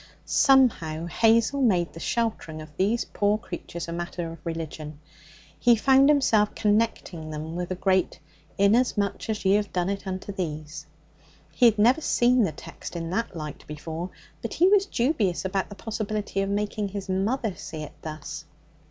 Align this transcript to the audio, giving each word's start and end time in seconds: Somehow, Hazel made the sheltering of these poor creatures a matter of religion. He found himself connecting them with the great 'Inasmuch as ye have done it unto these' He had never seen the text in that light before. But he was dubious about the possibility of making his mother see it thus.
Somehow, 0.25 1.05
Hazel 1.05 1.61
made 1.61 1.93
the 1.93 1.99
sheltering 1.99 2.59
of 2.59 2.75
these 2.75 3.05
poor 3.05 3.37
creatures 3.37 3.87
a 3.87 3.93
matter 3.93 4.31
of 4.31 4.39
religion. 4.43 4.99
He 5.59 5.75
found 5.75 6.09
himself 6.09 6.55
connecting 6.55 7.29
them 7.29 7.55
with 7.55 7.69
the 7.69 7.75
great 7.75 8.19
'Inasmuch 8.57 9.29
as 9.29 9.45
ye 9.45 9.51
have 9.53 9.71
done 9.71 9.89
it 9.91 10.07
unto 10.07 10.31
these' 10.31 10.87
He 11.51 11.67
had 11.67 11.77
never 11.77 12.01
seen 12.01 12.41
the 12.45 12.51
text 12.51 12.95
in 12.95 13.11
that 13.11 13.37
light 13.37 13.63
before. 13.67 14.09
But 14.41 14.55
he 14.55 14.67
was 14.69 14.87
dubious 14.87 15.45
about 15.45 15.69
the 15.69 15.75
possibility 15.75 16.41
of 16.41 16.49
making 16.49 16.87
his 16.87 17.07
mother 17.07 17.53
see 17.55 17.83
it 17.83 17.93
thus. 18.01 18.45